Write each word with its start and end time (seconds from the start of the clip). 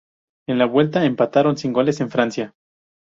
En 0.47 0.57
la 0.57 0.65
vuelta, 0.65 1.05
empataron 1.05 1.57
sin 1.57 1.73
goles 1.73 2.01
en 2.01 2.09
Francia. 2.09 2.55